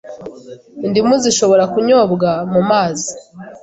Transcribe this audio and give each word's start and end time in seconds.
indimu 0.85 1.13
zishobora 1.23 1.63
kunyobwa 1.73 2.29
mu 2.53 2.61
mazi 2.69 3.11